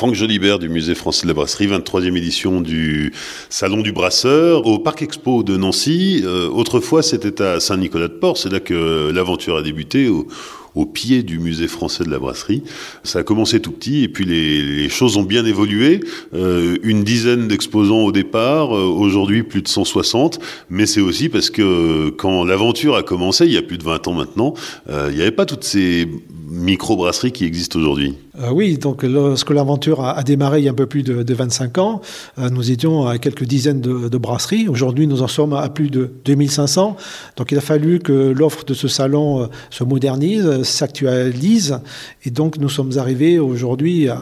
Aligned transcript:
Franck 0.00 0.14
Jolibert 0.14 0.58
du 0.58 0.70
Musée 0.70 0.94
français 0.94 1.24
de 1.24 1.28
la 1.28 1.34
brasserie, 1.34 1.66
23e 1.66 2.16
édition 2.16 2.62
du 2.62 3.12
Salon 3.50 3.82
du 3.82 3.92
Brasseur 3.92 4.66
au 4.66 4.78
Parc 4.78 5.02
Expo 5.02 5.42
de 5.42 5.58
Nancy. 5.58 6.22
Euh, 6.24 6.48
autrefois, 6.48 7.02
c'était 7.02 7.42
à 7.42 7.60
Saint-Nicolas-de-Port, 7.60 8.38
c'est 8.38 8.50
là 8.50 8.60
que 8.60 9.10
l'aventure 9.10 9.58
a 9.58 9.62
débuté. 9.62 10.08
Au, 10.08 10.26
au 10.74 10.86
pied 10.86 11.22
du 11.22 11.38
musée 11.38 11.68
français 11.68 12.04
de 12.04 12.10
la 12.10 12.18
brasserie. 12.18 12.62
Ça 13.04 13.20
a 13.20 13.22
commencé 13.22 13.60
tout 13.60 13.72
petit 13.72 14.04
et 14.04 14.08
puis 14.08 14.24
les, 14.24 14.88
choses 14.88 15.16
ont 15.16 15.22
bien 15.22 15.44
évolué. 15.44 16.00
Euh, 16.34 16.76
une 16.82 17.04
dizaine 17.04 17.48
d'exposants 17.48 18.00
au 18.00 18.12
départ, 18.12 18.76
euh, 18.76 18.84
aujourd'hui 18.84 19.42
plus 19.42 19.62
de 19.62 19.68
160, 19.68 20.38
mais 20.68 20.86
c'est 20.86 21.00
aussi 21.00 21.28
parce 21.28 21.50
que 21.50 22.10
quand 22.10 22.44
l'aventure 22.44 22.96
a 22.96 23.02
commencé, 23.02 23.46
il 23.46 23.52
y 23.52 23.56
a 23.56 23.62
plus 23.62 23.78
de 23.78 23.84
20 23.84 24.08
ans 24.08 24.12
maintenant, 24.12 24.54
euh, 24.88 25.08
il 25.10 25.16
n'y 25.16 25.22
avait 25.22 25.30
pas 25.30 25.46
toutes 25.46 25.64
ces 25.64 26.08
micro-brasseries 26.48 27.30
qui 27.30 27.44
existent 27.44 27.78
aujourd'hui. 27.78 28.16
oui, 28.52 28.76
donc 28.76 29.04
lorsque 29.04 29.50
l'aventure 29.50 30.04
a, 30.04 30.20
démarré 30.24 30.58
il 30.58 30.64
y 30.64 30.68
a 30.68 30.72
un 30.72 30.74
peu 30.74 30.86
plus 30.86 31.04
de, 31.04 31.34
25 31.34 31.78
ans, 31.78 32.00
nous 32.38 32.72
étions 32.72 33.06
à 33.06 33.18
quelques 33.18 33.44
dizaines 33.44 33.80
de 33.80 34.18
brasseries. 34.18 34.66
Aujourd'hui, 34.66 35.06
nous 35.06 35.22
en 35.22 35.28
sommes 35.28 35.52
à 35.52 35.68
plus 35.68 35.90
de 35.90 36.10
2500. 36.24 36.96
Donc 37.36 37.52
il 37.52 37.58
a 37.58 37.60
fallu 37.60 38.00
que 38.00 38.12
l'offre 38.12 38.64
de 38.64 38.74
ce 38.74 38.88
salon 38.88 39.48
se 39.70 39.84
modernise, 39.84 40.59
s'actualise. 40.62 41.78
Et 42.24 42.30
donc, 42.30 42.58
nous 42.58 42.68
sommes 42.68 42.98
arrivés 42.98 43.38
aujourd'hui 43.38 44.08
à 44.08 44.16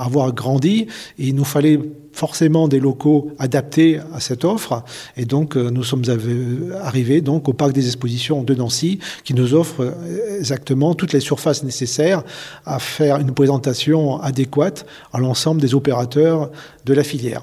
avoir 0.00 0.32
grandi 0.32 0.86
et 1.18 1.28
il 1.28 1.34
nous 1.34 1.44
fallait 1.44 1.80
forcément 2.12 2.68
des 2.68 2.78
locaux 2.78 3.32
adaptés 3.38 4.00
à 4.12 4.20
cette 4.20 4.44
offre. 4.44 4.84
Et 5.16 5.24
donc, 5.24 5.56
euh, 5.56 5.70
nous 5.70 5.82
sommes 5.82 6.04
arrivés 6.80 7.20
donc 7.20 7.48
au 7.48 7.52
parc 7.52 7.72
des 7.72 7.86
expositions 7.86 8.42
de 8.42 8.54
Nancy, 8.54 9.00
qui 9.24 9.34
nous 9.34 9.54
offre 9.54 9.94
exactement 10.38 10.94
toutes 10.94 11.12
les 11.12 11.20
surfaces 11.20 11.64
nécessaires 11.64 12.22
à 12.64 12.78
faire 12.78 13.18
une 13.18 13.32
présentation 13.32 14.20
adéquate 14.20 14.86
à 15.12 15.18
l'ensemble 15.18 15.60
des 15.60 15.74
opérateurs 15.74 16.50
de 16.84 16.94
la 16.94 17.02
filière. 17.02 17.42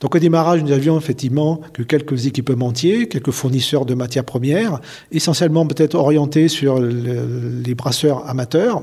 Donc 0.00 0.14
au 0.14 0.18
démarrage, 0.18 0.62
nous 0.62 0.72
avions 0.72 0.98
effectivement 0.98 1.60
que 1.72 1.82
quelques 1.82 2.26
équipementiers, 2.26 3.08
quelques 3.08 3.30
fournisseurs 3.30 3.86
de 3.86 3.94
matières 3.94 4.24
premières, 4.24 4.80
essentiellement 5.10 5.66
peut-être 5.66 5.94
orientés 5.94 6.48
sur 6.48 6.80
les 6.80 7.74
brasseurs 7.74 8.28
amateurs, 8.28 8.82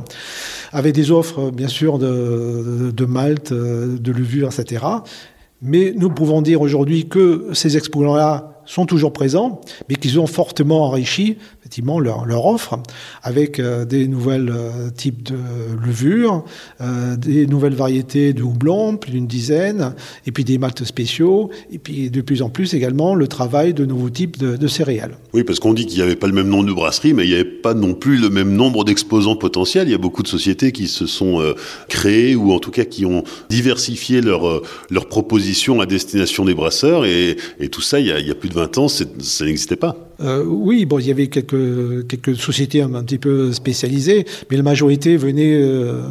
avec 0.72 0.94
des 0.94 1.12
offres 1.12 1.52
bien 1.52 1.68
sûr 1.68 2.00
de, 2.00 2.92
de 2.96 3.06
malt, 3.06 3.54
de 3.54 4.12
levure, 4.12 4.50
etc. 4.52 4.86
Mais 5.62 5.94
nous 5.96 6.10
pouvons 6.10 6.42
dire 6.42 6.62
aujourd'hui 6.62 7.08
que 7.08 7.48
ces 7.54 7.78
exposants-là 7.78 8.62
sont 8.66 8.86
toujours 8.86 9.14
présents, 9.14 9.62
mais 9.90 9.96
qu'ils 9.96 10.20
ont 10.20 10.28
fortement 10.28 10.84
enrichi 10.84 11.38
effectivement 11.74 12.00
leur, 12.00 12.26
leur 12.26 12.46
offre 12.46 12.78
avec 13.24 13.60
euh, 13.60 13.84
des 13.84 14.08
nouvelles 14.08 14.52
euh, 14.54 14.92
types 14.96 15.24
de 15.24 15.38
levures, 15.84 16.44
euh, 16.82 17.16
des 17.16 17.48
nouvelles 17.48 17.74
variétés 17.74 18.34
de 18.34 18.44
houblon, 18.44 18.98
plus 18.98 19.12
d'une 19.12 19.26
dizaine, 19.26 19.96
et 20.28 20.32
puis 20.32 20.44
des 20.44 20.60
maltes 20.60 20.84
spéciaux, 20.84 21.50
et 21.72 21.80
puis 21.80 22.12
de 22.12 22.22
plus 22.22 22.44
en 22.44 22.50
plus 22.50 22.76
également 22.76 23.16
le 23.16 23.28
travail 23.28 23.74
de 23.74 23.86
nouveaux 23.86 24.12
types 24.12 24.38
de, 24.38 24.68
céréales. 24.68 25.18
Oui, 25.34 25.44
parce 25.44 25.60
qu'on 25.60 25.74
dit 25.74 25.86
qu'il 25.88 25.98
n'y 25.98 26.04
avait 26.04 26.16
pas 26.16 26.28
le 26.28 26.34
même 26.34 26.48
nombre 26.48 26.66
de 26.66 26.74
brasseries, 26.74 27.14
mais 27.14 27.26
il 27.26 27.30
n'y 27.30 27.36
avait 27.36 27.44
pas 27.44 27.74
non 27.74 27.96
plus 27.96 28.18
le 28.18 28.30
même 28.30 28.54
nombre 28.54 28.84
d'exposants 28.84 29.36
potentiels. 29.36 29.88
Il 29.88 29.92
y 29.92 29.96
a 29.96 30.00
beaucoup 30.00 30.24
de 30.24 30.28
sociétés 30.28 30.72
qui 30.72 30.88
se 30.88 31.06
sont 31.06 31.42
créées, 31.90 32.36
ou 32.36 32.52
en 32.52 32.60
tout 32.60 32.72
cas 32.72 32.86
qui 32.86 33.06
ont 33.06 33.24
diversifié 33.50 34.22
leurs 34.22 34.62
leur 34.90 35.08
propositions 35.08 35.82
à 35.82 35.86
destination 35.86 36.46
des 36.46 36.54
brasseurs, 36.54 37.06
et, 37.06 37.36
tout 37.72 37.82
ça, 37.82 38.00
il 38.00 38.08
y 38.08 38.32
a 38.32 38.36
plus 38.36 38.50
de 38.50 38.56
20 38.56 38.78
ans, 38.78 38.88
ça 38.88 39.06
n'existait 39.46 39.76
pas. 39.76 39.96
Euh, 40.22 40.44
oui, 40.46 40.86
bon, 40.86 41.00
il 41.00 41.08
y 41.08 41.12
avait 41.12 41.28
quelques, 41.28 42.08
quelques 42.08 42.36
sociétés 42.36 42.82
un, 42.82 43.04
petit 43.04 43.18
peu 43.18 43.52
spécialisées, 43.52 44.26
mais 44.50 44.58
la 44.58 44.64
majorité 44.64 45.18
venait 45.18 45.56
euh, 45.56 46.02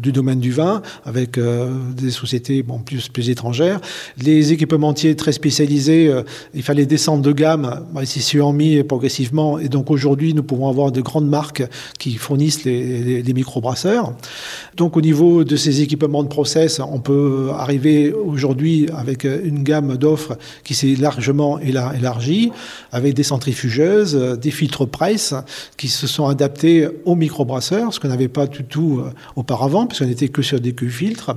du 0.00 0.12
domaine 0.12 0.40
du 0.40 0.50
vin, 0.50 0.82
avec 1.04 1.38
euh, 1.38 1.70
des 1.96 2.10
sociétés 2.10 2.62
bon, 2.62 2.78
plus, 2.78 3.08
plus 3.08 3.30
étrangères. 3.30 3.80
Les 4.20 4.52
équipementiers 4.52 5.14
très 5.14 5.32
spécialisés, 5.32 6.12
il 6.54 6.62
fallait 6.62 6.86
descendre 6.86 7.22
de 7.22 7.32
gamme, 7.32 7.84
ils 8.00 8.06
s'y 8.06 8.22
sont 8.22 8.52
mis 8.52 8.82
progressivement, 8.82 9.58
et 9.58 9.68
donc 9.68 9.90
aujourd'hui, 9.90 10.34
nous 10.34 10.42
pouvons 10.42 10.68
avoir 10.68 10.92
de 10.92 11.00
grandes 11.00 11.28
marques 11.28 11.64
qui 11.98 12.14
fournissent 12.14 12.64
les, 12.64 13.22
microbrasseurs. 13.34 14.12
Donc 14.76 14.96
au 14.96 15.00
niveau 15.00 15.42
de 15.42 15.56
ces 15.56 15.80
équipements 15.80 16.22
de 16.22 16.28
process, 16.28 16.78
on 16.78 17.00
peut 17.00 17.48
arriver 17.52 18.12
aujourd'hui 18.12 18.86
avec 18.96 19.24
une 19.24 19.64
gamme 19.64 19.96
d'offres 19.96 20.38
qui 20.62 20.74
s'est 20.74 20.94
largement 20.94 21.58
élargie, 21.58 22.52
avec 22.92 23.14
des 23.14 23.24
centrales 23.24 23.43
centrifugeuses, 23.44 24.16
euh, 24.16 24.36
des 24.36 24.50
filtres 24.50 24.86
presse 24.86 25.34
qui 25.76 25.88
se 25.88 26.06
sont 26.06 26.26
adaptés 26.26 26.88
aux 27.04 27.14
microbrasseurs, 27.14 27.92
ce 27.92 28.00
qu'on 28.00 28.08
n'avait 28.08 28.28
pas 28.28 28.46
du 28.46 28.64
tout 28.64 29.00
euh, 29.00 29.10
auparavant, 29.36 29.86
puisqu'on 29.86 30.06
n'était 30.06 30.28
que 30.28 30.42
sur 30.42 30.60
des 30.60 30.72
queues 30.72 30.88
filtres. 30.88 31.32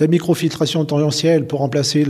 La 0.00 0.08
microfiltration 0.08 0.84
tangentielle 0.84 1.46
pour 1.46 1.60
remplacer 1.60 2.04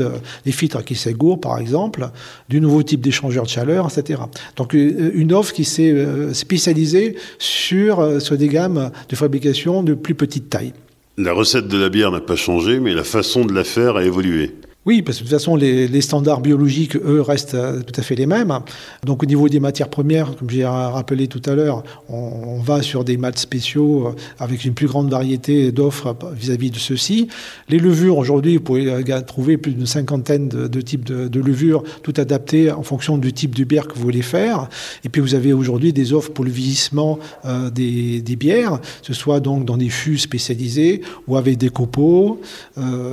les 0.47 0.53
filtres 0.53 0.83
qui 0.85 0.95
s'égourent, 0.95 1.41
par 1.41 1.59
exemple, 1.59 2.09
du 2.49 2.61
nouveau 2.61 2.83
type 2.83 3.03
d'échangeur 3.03 3.45
de 3.45 3.51
chaleur, 3.51 3.87
etc. 3.87 4.23
Donc 4.57 4.75
euh, 4.75 5.11
une 5.15 5.33
offre 5.35 5.53
qui 5.53 5.65
s'est 5.65 5.95
spécialisée 6.33 7.17
sur, 7.39 8.21
sur 8.23 8.39
des 8.39 8.49
gammes 8.49 8.91
de 9.09 9.17
fabrication 9.17 9.83
de 9.83 9.95
plus 9.95 10.15
petite 10.15 10.49
taille. 10.49 10.73
La 11.19 11.33
recette 11.33 11.69
de 11.69 11.79
la 11.79 11.91
bière 11.91 12.11
n'a 12.11 12.21
pas 12.21 12.37
changé, 12.37 12.81
mais 12.81 12.95
la 12.95 13.05
façon 13.05 13.45
de 13.45 13.53
la 13.53 13.65
faire 13.65 13.97
a 13.97 14.05
évolué. 14.05 14.55
Oui, 14.87 15.01
parce 15.01 15.17
que 15.17 15.25
de 15.25 15.29
toute 15.31 15.39
façon, 15.39 15.57
les, 15.57 16.01
standards 16.03 16.43
biologiques, 16.43 16.97
eux, 16.97 17.23
restent 17.23 17.55
euh, 17.55 17.81
tout 17.81 17.99
à 17.99 18.03
fait 18.03 18.17
les 18.17 18.27
mêmes. 18.27 18.53
Donc 19.05 19.23
au 19.23 19.27
niveau 19.27 19.49
des 19.49 19.61
matières 19.61 19.89
premières, 19.89 20.37
comme 20.37 20.51
j'ai 20.51 20.67
rappelé 20.67 21.27
tout 21.27 21.41
à 21.47 21.55
l'heure, 21.55 21.83
on, 22.11 22.61
va 22.61 22.83
sur 22.83 23.05
des 23.05 23.17
mats 23.17 23.33
spéciaux 23.35 24.09
euh, 24.09 24.13
avec 24.39 24.65
une 24.65 24.75
plus 24.75 24.87
grande 24.87 25.11
variété 25.11 25.73
d'offres 25.73 26.15
vis-à-vis 26.35 26.71
de 26.71 26.77
ceux-ci. 26.77 27.29
Les 27.71 27.79
levures, 27.79 28.19
aujourd'hui, 28.19 28.59
vous 28.59 28.63
pouvez 28.63 28.91
euh, 28.91 29.21
trouver 29.23 29.57
plus 29.57 29.73
d'une 29.73 29.87
cinquantaine 29.87 30.49
de, 30.49 30.81
types 30.83 31.05
de, 31.05 31.41
levures, 31.41 31.83
tout 32.03 32.15
adaptées 32.19 32.71
en 32.71 32.83
fonction 32.83 33.17
du 33.17 33.33
type 33.33 33.55
de 33.55 33.65
bière 33.65 33.89
que 33.89 33.95
vous 33.95 34.03
voulez 34.03 34.23
faire. 34.23 34.69
Et 35.05 35.09
puis 35.09 35.23
vous 35.23 35.35
avez 35.35 35.55
aujourd'hui 35.55 35.95
des 35.95 36.13
offres 36.13 36.31
pour 36.31 36.45
le 36.45 36.51
vieillissement 36.51 37.19
des, 37.73 38.23
bières, 38.39 38.81
que 38.81 39.07
ce 39.07 39.15
soit 39.15 39.41
donc 39.41 39.65
dans 39.65 39.77
des 39.77 39.89
fûts 39.89 40.19
spécialisés 40.19 41.03
ou 41.27 41.37
avec 41.37 41.57
des 41.57 41.71
copeaux. 41.71 42.41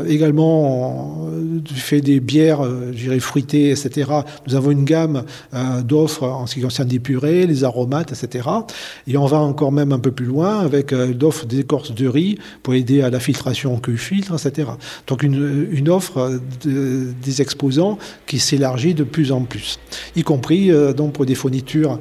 également 0.07 1.29
du 1.60 1.60
fait 1.69 2.01
des 2.01 2.19
bières, 2.19 2.61
euh, 2.61 2.91
je 2.93 3.03
dirais 3.03 3.19
fruitées, 3.19 3.71
etc., 3.71 4.11
nous 4.47 4.55
avons 4.55 4.71
une 4.71 4.85
gamme 4.85 5.23
euh, 5.53 5.81
d'offres 5.81 6.23
en 6.23 6.47
ce 6.47 6.55
qui 6.55 6.61
concerne 6.61 6.87
des 6.87 6.99
purées, 6.99 7.47
les 7.47 7.63
aromates, 7.63 8.11
etc. 8.11 8.47
Et 9.07 9.17
on 9.17 9.25
va 9.25 9.39
encore 9.39 9.71
même 9.71 9.91
un 9.91 9.99
peu 9.99 10.11
plus 10.11 10.25
loin 10.25 10.59
avec 10.59 10.93
euh, 10.93 11.13
d'offres 11.13 11.45
d'écorce 11.45 11.93
de 11.93 12.07
riz 12.07 12.37
pour 12.63 12.73
aider 12.73 13.01
à 13.01 13.09
la 13.09 13.19
filtration 13.19 13.77
que 13.79 13.95
filtre, 13.95 14.33
etc. 14.33 14.69
Donc 15.07 15.23
une, 15.23 15.67
une 15.71 15.89
offre 15.89 16.39
des 16.63 17.41
exposants 17.41 17.97
qui 18.25 18.39
s'élargit 18.39 18.93
de 18.93 19.03
plus 19.03 19.31
en 19.31 19.41
plus, 19.41 19.79
y 20.15 20.23
compris 20.23 20.71
donc 20.95 21.13
pour 21.13 21.25
des 21.25 21.35
fournitures 21.35 21.99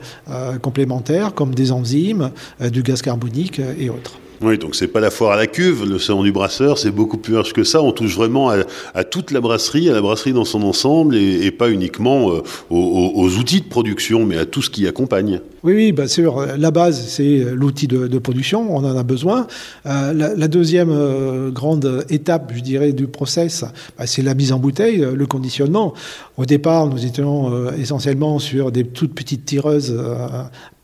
complémentaires 0.63 1.35
comme 1.35 1.55
des 1.55 1.73
enzymes, 1.73 2.31
du 2.61 2.83
gaz 2.83 3.03
carbonique 3.03 3.61
et 3.79 3.91
autres. 3.91 4.19
Oui, 4.43 4.57
donc 4.57 4.75
c'est 4.75 4.89
pas 4.89 5.01
la 5.01 5.11
foire 5.11 5.33
à 5.33 5.37
la 5.37 5.47
cuve, 5.47 5.85
le 5.87 5.99
salon 5.99 6.23
du 6.23 6.33
brasseur, 6.33 6.79
c'est 6.79 6.91
beaucoup 6.91 7.19
plus 7.19 7.35
large 7.35 7.53
que 7.53 7.63
ça. 7.63 7.83
On 7.83 7.93
touche 7.93 8.15
vraiment 8.17 8.51
à, 8.95 9.05
toute 9.05 9.33
la 9.33 9.41
brasserie, 9.41 9.91
à 9.91 9.93
la 9.93 10.01
brasserie 10.01 10.33
dans 10.33 10.47
son 10.47 10.63
ensemble, 10.63 11.15
et, 11.15 11.51
pas 11.51 11.71
uniquement 11.71 12.33
euh, 12.33 12.43
aux, 12.71 13.29
outils 13.37 13.61
de 13.61 13.69
production, 13.69 14.25
mais 14.25 14.39
à 14.39 14.47
tout 14.47 14.63
ce 14.63 14.71
qui 14.71 14.87
accompagne. 14.87 15.41
Oui, 15.63 15.75
oui, 15.75 15.93
bien 15.93 16.07
sûr. 16.07 16.57
La 16.57 16.71
base, 16.71 16.99
c'est 17.09 17.45
l'outil 17.53 17.87
de, 17.87 18.19
production, 18.19 18.75
on 18.75 18.79
en 18.79 18.97
a 18.97 19.03
besoin. 19.03 19.47
Euh, 19.85 20.15
la, 20.15 20.49
deuxième 20.49 20.91
euh, 20.91 21.51
grande 21.51 22.07
étape, 22.09 22.53
je 22.55 22.61
dirais, 22.61 22.93
du 22.93 23.07
process, 23.07 23.65
bah, 23.99 24.07
c'est 24.07 24.23
la 24.23 24.35
mise 24.35 24.53
en 24.53 24.59
bouteille, 24.59 25.07
le 25.15 25.27
conditionnement. 25.27 25.93
Au 26.39 26.47
départ, 26.47 26.87
nous 26.87 27.05
étions 27.05 27.71
essentiellement 27.75 28.39
sur 28.39 28.73
des 28.73 28.85
toutes 28.85 29.15
petites 29.15 29.45
tireuses 29.45 29.95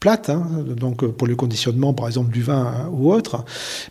plate, 0.00 0.30
hein, 0.30 0.46
donc 0.76 1.02
euh, 1.02 1.08
pour 1.08 1.26
le 1.26 1.36
conditionnement 1.36 1.94
par 1.94 2.06
exemple 2.06 2.30
du 2.30 2.42
vin 2.42 2.88
ou 2.92 3.12
autre. 3.12 3.44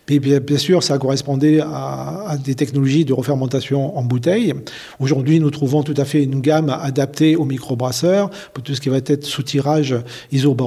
Mais 0.10 0.20
bien, 0.20 0.58
sûr, 0.58 0.84
ça 0.84 0.98
correspondait 0.98 1.60
à, 1.62 2.38
des 2.44 2.56
technologies 2.56 3.06
de 3.06 3.14
refermentation 3.14 3.98
en 3.98 4.04
bouteille. 4.04 4.54
Aujourd'hui, 5.00 5.40
nous 5.40 5.50
trouvons 5.50 5.84
tout 5.84 5.94
à 5.98 6.06
fait 6.06 6.24
une 6.24 6.42
gamme 6.42 6.70
adaptée 6.70 7.36
aux 7.36 7.46
microbrasseurs 7.46 8.30
pour 8.54 8.64
tout 8.64 8.76
ce 8.76 8.82
qui 8.82 8.90
va 8.90 8.98
être 8.98 9.24
sous-tirage 9.24 9.96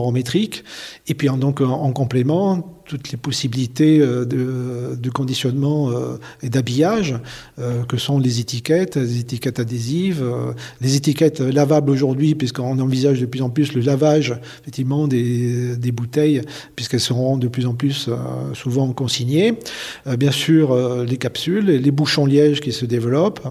isobarométrique. 0.09 0.65
Et 1.07 1.15
puis 1.15 1.29
donc 1.29 1.61
en 1.61 1.93
complément, 1.93 2.79
toutes 2.89 3.13
les 3.13 3.19
possibilités 3.19 4.01
euh, 4.01 4.25
de, 4.25 5.11
conditionnement 5.11 5.91
euh, 5.91 6.17
et 6.43 6.49
d'habillage, 6.49 7.15
euh, 7.59 7.85
que 7.85 7.97
sont 7.97 8.19
les 8.19 8.41
étiquettes, 8.41 8.97
les 8.97 9.21
étiquettes 9.21 9.61
adhésives, 9.61 10.25
les 10.81 10.97
étiquettes 10.97 11.41
lavables 11.41 11.91
aujourd'hui, 11.91 12.35
puisqu'on 12.35 12.79
envisage 12.79 13.21
de 13.21 13.27
plus 13.27 13.43
en 13.43 13.51
plus 13.51 13.75
le 13.75 13.83
lavage 13.83 14.35
effectivement 14.63 15.07
des, 15.07 15.77
des 15.77 15.93
bouteilles, 15.93 16.43
puisqu'elles 16.75 17.01
seront 17.01 17.37
de 17.37 17.49
plus 17.49 17.67
en 17.67 17.75
plus 17.75 18.09
souvent 18.55 18.93
consignées. 18.93 19.55
bien 20.19 20.33
sûr, 20.33 20.75
les 21.05 21.17
capsules, 21.19 21.67
les 21.67 21.91
bouchons 21.91 22.25
liège 22.25 22.61
qui 22.61 22.73
se 22.73 22.87
développent. 22.87 23.47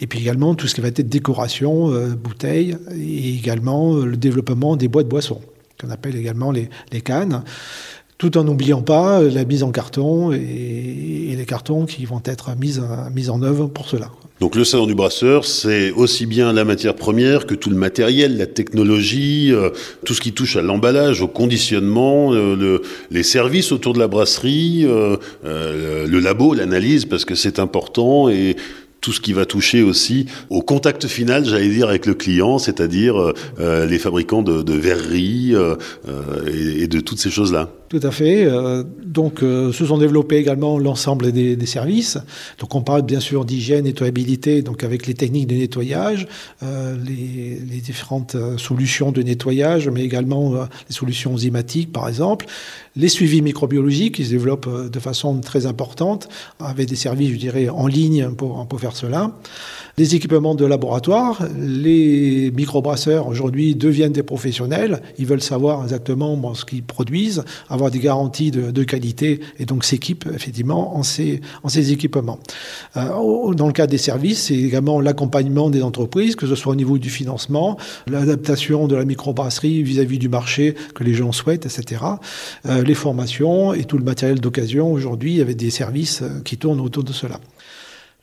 Et 0.00 0.06
puis 0.06 0.20
également 0.20 0.54
tout 0.54 0.66
ce 0.66 0.74
qui 0.74 0.80
va 0.80 0.88
être 0.88 1.08
décoration, 1.08 1.90
bouteilles, 2.16 2.76
et 2.94 3.34
également 3.34 3.96
le 3.96 4.16
développement 4.16 4.76
des 4.76 4.88
boîtes 4.88 5.08
boissons, 5.08 5.40
qu'on 5.82 5.90
appelle 5.90 6.16
également 6.16 6.50
les, 6.50 6.68
les 6.92 7.00
cannes. 7.00 7.42
tout 8.18 8.38
en 8.38 8.44
n'oubliant 8.44 8.82
pas 8.82 9.20
la 9.20 9.44
mise 9.44 9.62
en 9.64 9.72
carton 9.72 10.32
et, 10.32 11.34
les 11.36 11.46
cartons 11.46 11.86
qui 11.86 12.04
vont 12.04 12.22
être 12.24 12.56
mis, 12.56 12.78
mis 13.12 13.28
en 13.28 13.42
œuvre 13.42 13.66
pour 13.66 13.88
cela. 13.88 14.10
Donc 14.42 14.56
le 14.56 14.64
salon 14.64 14.86
du 14.86 14.94
brasseur, 14.96 15.44
c'est 15.44 15.92
aussi 15.92 16.26
bien 16.26 16.52
la 16.52 16.64
matière 16.64 16.96
première 16.96 17.46
que 17.46 17.54
tout 17.54 17.70
le 17.70 17.76
matériel, 17.76 18.36
la 18.36 18.46
technologie, 18.46 19.52
euh, 19.52 19.70
tout 20.04 20.14
ce 20.14 20.20
qui 20.20 20.32
touche 20.32 20.56
à 20.56 20.62
l'emballage, 20.62 21.22
au 21.22 21.28
conditionnement, 21.28 22.32
euh, 22.32 22.80
les 23.12 23.22
services 23.22 23.70
autour 23.70 23.92
de 23.92 24.00
la 24.00 24.08
brasserie, 24.08 24.84
euh, 24.84 25.16
le 25.44 26.18
labo, 26.18 26.54
l'analyse, 26.54 27.04
parce 27.04 27.24
que 27.24 27.36
c'est 27.36 27.60
important, 27.60 28.28
et 28.28 28.56
tout 29.02 29.12
ce 29.12 29.20
qui 29.20 29.34
va 29.34 29.44
toucher 29.44 29.82
aussi 29.82 30.26
au 30.48 30.62
contact 30.62 31.06
final, 31.06 31.44
j'allais 31.44 31.68
dire, 31.68 31.88
avec 31.88 32.06
le 32.06 32.14
client, 32.14 32.58
c'est-à-dire 32.58 33.34
les 33.58 33.98
fabricants 33.98 34.42
de, 34.42 34.72
verreries 34.72 35.54
et, 36.46 36.86
de 36.86 37.00
toutes 37.00 37.18
ces 37.18 37.30
choses-là. 37.30 37.68
Tout 37.92 38.00
à 38.04 38.10
fait. 38.10 38.46
Euh, 38.46 38.84
donc, 39.04 39.42
euh, 39.42 39.70
se 39.70 39.84
sont 39.84 39.98
développés 39.98 40.36
également 40.36 40.78
l'ensemble 40.78 41.30
des, 41.30 41.66
services. 41.66 42.16
Donc, 42.58 42.74
on 42.74 42.80
parle 42.80 43.02
bien 43.02 43.20
sûr 43.20 43.44
d'hygiène, 43.44 43.84
nettoyabilité, 43.84 44.62
donc 44.62 44.82
avec 44.82 45.06
les 45.06 45.12
techniques 45.12 45.46
de 45.46 45.56
nettoyage, 45.56 46.26
euh, 46.62 46.96
les, 47.06 47.80
différentes 47.82 48.34
solutions 48.56 49.12
de 49.12 49.20
nettoyage, 49.22 49.90
mais 49.90 50.04
également 50.04 50.54
les 50.54 50.94
solutions 50.94 51.34
enzymatiques, 51.34 51.92
par 51.92 52.08
exemple, 52.08 52.46
les 52.96 53.08
suivis 53.08 53.42
microbiologiques 53.42 54.14
qui 54.14 54.24
se 54.24 54.30
développent 54.30 54.90
de 54.90 54.98
façon 54.98 55.38
très 55.40 55.66
importante, 55.66 56.30
avec 56.60 56.88
des 56.88 56.96
services, 56.96 57.32
je 57.32 57.38
dirais, 57.38 57.68
en 57.68 57.86
ligne 57.86 58.30
pour, 58.30 58.66
pour 58.68 58.80
faire 58.80 58.96
cela. 58.96 59.32
Les 59.98 60.14
équipements 60.14 60.54
de 60.54 60.64
laboratoire, 60.64 61.46
les 61.58 62.50
microbrasseurs 62.52 63.28
aujourd'hui 63.28 63.74
deviennent 63.74 64.12
des 64.12 64.22
professionnels. 64.22 65.02
Ils 65.18 65.26
veulent 65.26 65.42
savoir 65.42 65.82
exactement 65.82 66.54
ce 66.54 66.64
qu'ils 66.64 66.82
produisent, 66.82 67.44
avoir 67.68 67.90
des 67.90 67.98
garanties 67.98 68.50
de, 68.50 68.82
qualité 68.84 69.40
et 69.58 69.66
donc 69.66 69.84
s'équipent 69.84 70.28
effectivement 70.34 70.96
en 70.96 71.02
ces, 71.02 71.40
en 71.62 71.68
ces 71.68 71.92
équipements. 71.92 72.38
Euh, 72.96 73.52
dans 73.54 73.66
le 73.66 73.72
cas 73.72 73.86
des 73.86 73.98
services, 73.98 74.44
c'est 74.44 74.56
également 74.56 75.00
l'accompagnement 75.00 75.68
des 75.68 75.82
entreprises, 75.82 76.36
que 76.36 76.46
ce 76.46 76.54
soit 76.54 76.72
au 76.72 76.76
niveau 76.76 76.98
du 76.98 77.10
financement, 77.10 77.76
l'adaptation 78.06 78.88
de 78.88 78.96
la 78.96 79.04
microbrasserie 79.04 79.82
vis-à-vis 79.82 80.18
du 80.18 80.28
marché 80.28 80.74
que 80.94 81.04
les 81.04 81.14
gens 81.14 81.32
souhaitent, 81.32 81.66
etc. 81.66 82.02
Euh, 82.66 82.82
les 82.82 82.94
formations 82.94 83.74
et 83.74 83.84
tout 83.84 83.98
le 83.98 84.04
matériel 84.04 84.40
d'occasion 84.40 84.90
aujourd'hui 84.90 85.40
avec 85.40 85.56
des 85.56 85.70
services 85.70 86.22
euh, 86.22 86.40
qui 86.44 86.56
tournent 86.56 86.80
autour 86.80 87.04
de 87.04 87.12
cela. 87.12 87.38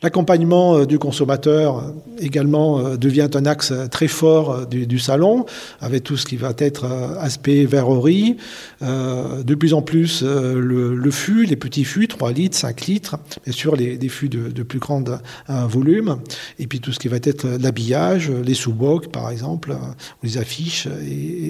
L'accompagnement 0.02 0.78
euh, 0.78 0.86
du 0.86 0.98
consommateur 0.98 1.80
euh, 1.80 1.92
également 2.22 2.80
euh, 2.80 2.96
devient 2.96 3.28
un 3.34 3.46
axe 3.46 3.74
très 3.92 4.08
fort 4.08 4.66
du, 4.66 4.98
salon, 4.98 5.46
avec 5.82 6.06
tout 6.06 6.16
ce 6.16 6.26
qui 6.26 6.38
va 6.38 6.54
être 6.58 6.86
aspect 7.20 7.66
verrerie. 7.66 8.38
de 8.82 9.56
plus 9.56 9.74
en 9.74 9.82
plus, 9.82 10.24
le, 10.24 11.12
fût, 11.12 11.46
les 11.46 11.56
petits 11.56 11.84
fûts, 11.84 12.08
3 12.08 12.32
litres, 12.32 12.58
5 12.58 12.82
litres, 12.88 13.18
bien 13.46 13.54
sûr 13.54 13.76
les, 13.76 14.10
fûts 14.10 14.30
de, 14.30 14.64
plus 14.64 14.80
grand 14.80 15.04
volume, 15.48 16.18
et 16.60 16.68
puis 16.68 16.80
tout 16.80 16.92
ce 16.92 17.00
qui 17.00 17.08
va 17.08 17.18
être 17.18 17.48
l'habillage, 17.62 18.30
les 18.30 18.54
sous-bocs 18.54 19.12
par 19.12 19.30
exemple, 19.30 19.76
les 20.24 20.38
affiches 20.38 20.88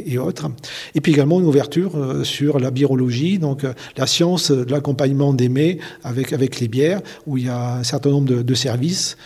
et, 0.05 0.17
autres. 0.17 0.47
Et 0.95 1.01
puis 1.01 1.13
également 1.13 1.39
une 1.39 1.47
ouverture 1.47 1.91
sur 2.23 2.59
la 2.59 2.71
birologie, 2.71 3.39
donc 3.39 3.63
la 3.97 4.07
science 4.07 4.51
de 4.51 4.71
l'accompagnement 4.71 5.33
des 5.33 5.49
mets 5.49 5.79
avec, 6.03 6.33
avec 6.33 6.59
les 6.59 6.67
bières, 6.67 7.01
où 7.25 7.37
il 7.37 7.45
y 7.45 7.49
a 7.49 7.75
un 7.75 7.83
certain 7.83 8.11
nombre 8.11 8.27
de 8.27 8.38
de, 8.43 8.53
services 8.53 9.17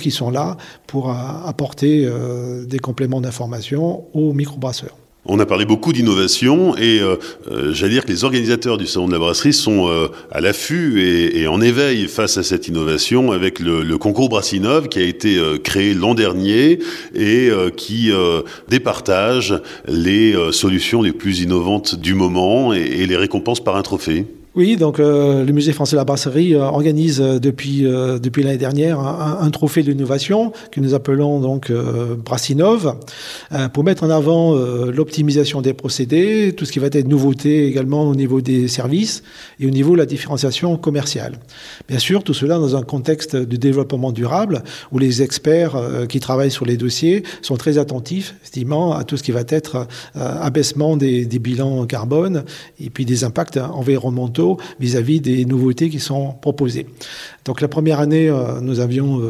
qui 0.00 0.10
sont 0.10 0.30
là 0.30 0.56
pour 0.86 1.10
apporter 1.10 2.04
euh, 2.04 2.64
des 2.64 2.78
compléments 2.78 3.20
d'information 3.20 4.04
aux 4.14 4.32
microbrasseurs. 4.32 4.96
On 5.28 5.40
a 5.40 5.46
parlé 5.46 5.64
beaucoup 5.64 5.92
d'innovation 5.92 6.76
et 6.76 7.00
euh, 7.00 7.16
euh, 7.50 7.72
j'allais 7.72 7.94
dire 7.94 8.04
que 8.04 8.12
les 8.12 8.22
organisateurs 8.22 8.78
du 8.78 8.86
salon 8.86 9.08
de 9.08 9.12
la 9.12 9.18
brasserie 9.18 9.52
sont 9.52 9.90
à 10.30 10.40
l'affût 10.40 11.02
et, 11.02 11.48
en 11.48 11.60
éveil 11.60 12.06
face 12.06 12.36
à 12.36 12.44
cette 12.44 12.68
innovation 12.68 13.32
avec 13.32 13.58
le, 13.58 13.98
concours 13.98 14.28
Brassinov 14.28 14.88
qui 14.88 15.00
a 15.00 15.02
été 15.02 15.40
créé 15.64 15.94
l'an 15.94 16.14
dernier 16.14 16.78
et 17.14 17.50
qui 17.76 18.12
départage 18.68 19.60
les 19.88 20.34
solutions 20.52 21.02
les 21.02 21.12
plus 21.12 21.40
innovantes 21.40 21.96
du 21.96 22.14
moment 22.14 22.72
et 22.72 23.06
les 23.06 23.16
récompense 23.16 23.62
par 23.62 23.74
un 23.74 23.82
trophée. 23.82 24.26
Oui, 24.56 24.76
donc 24.76 25.00
euh, 25.00 25.44
le 25.44 25.52
Musée 25.52 25.74
français 25.74 25.96
de 25.96 25.98
la 25.98 26.06
brasserie 26.06 26.54
euh, 26.54 26.62
organise 26.62 27.20
euh, 27.20 27.38
depuis, 27.38 27.82
depuis 27.82 28.42
l'année 28.42 28.56
dernière 28.56 28.98
un, 28.98 29.50
trophée 29.50 29.82
d'innovation 29.82 30.50
que 30.72 30.80
nous 30.80 30.94
appelons 30.94 31.40
donc 31.40 31.70
Brassinov 32.24 32.96
pour 33.72 33.84
mettre 33.84 34.04
en 34.04 34.10
avant 34.10 34.54
l'optimisation 34.54 35.62
des 35.62 35.72
procédés, 35.72 36.52
tout 36.56 36.64
ce 36.64 36.72
qui 36.72 36.78
va 36.78 36.86
être 36.88 37.06
nouveauté 37.06 37.66
également 37.66 38.04
au 38.04 38.14
niveau 38.14 38.40
des 38.40 38.68
services 38.68 39.22
et 39.60 39.66
au 39.66 39.70
niveau 39.70 39.92
de 39.92 39.98
la 39.98 40.06
différenciation 40.06 40.76
commerciale. 40.76 41.38
Bien 41.88 41.98
sûr, 41.98 42.24
tout 42.24 42.34
cela 42.34 42.58
dans 42.58 42.76
un 42.76 42.82
contexte 42.82 43.36
de 43.36 43.56
développement 43.56 44.12
durable 44.12 44.62
où 44.92 44.98
les 44.98 45.22
experts 45.22 45.76
qui 46.08 46.20
travaillent 46.20 46.50
sur 46.50 46.66
les 46.66 46.76
dossiers 46.76 47.22
sont 47.42 47.56
très 47.56 47.78
attentifs, 47.78 48.34
effectivement, 48.40 48.94
à 48.94 49.04
tout 49.04 49.16
ce 49.16 49.22
qui 49.22 49.32
va 49.32 49.42
être 49.48 49.86
abaissement 50.14 50.96
des, 50.96 51.24
des 51.24 51.38
bilans 51.38 51.86
carbone 51.86 52.44
et 52.80 52.90
puis 52.90 53.04
des 53.04 53.24
impacts 53.24 53.58
environnementaux 53.58 54.45
vis-à-vis 54.80 55.20
des 55.20 55.44
nouveautés 55.44 55.88
qui 55.90 56.00
sont 56.00 56.34
proposées. 56.40 56.86
Donc 57.46 57.60
la 57.60 57.68
première 57.68 58.00
année, 58.00 58.28
euh, 58.28 58.60
nous 58.60 58.80
avions 58.80 59.22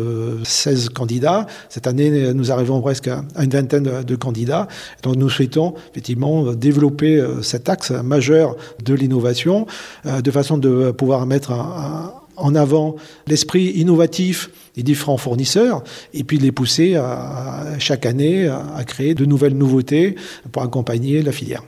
16 0.42 0.86
euh, 0.86 0.88
candidats. 0.92 1.46
Cette 1.68 1.86
année, 1.86 2.32
nous 2.32 2.50
arrivons 2.50 2.80
presque 2.80 3.08
à 3.08 3.24
une 3.42 3.50
vingtaine 3.50 4.02
de 4.02 4.16
candidats. 4.16 4.68
Donc 5.02 5.16
nous 5.16 5.28
souhaitons 5.28 5.74
effectivement 5.90 6.52
développer 6.54 7.16
euh, 7.16 7.42
cet 7.42 7.68
axe 7.68 7.90
majeur 7.90 8.56
de 8.82 8.94
l'innovation 8.94 9.66
de 10.04 10.30
façon 10.30 10.56
de 10.58 10.90
pouvoir 10.90 11.26
mettre 11.26 11.52
en 12.36 12.54
avant 12.54 12.96
l'esprit 13.26 13.72
innovatif 13.76 14.50
des 14.76 14.82
différents 14.82 15.16
fournisseurs 15.16 15.82
et 16.14 16.24
puis 16.24 16.38
les 16.38 16.52
pousser 16.52 17.00
chaque 17.78 18.06
année 18.06 18.48
à 18.48 18.84
créer 18.84 19.14
de 19.14 19.24
nouvelles 19.24 19.56
nouveautés 19.56 20.16
pour 20.52 20.62
accompagner 20.62 21.22
la 21.22 21.32
filière. 21.32 21.62